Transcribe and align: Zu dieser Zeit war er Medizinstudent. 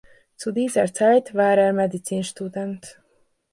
Zu 0.35 0.51
dieser 0.51 0.91
Zeit 0.91 1.35
war 1.35 1.55
er 1.59 1.73
Medizinstudent. 1.73 2.99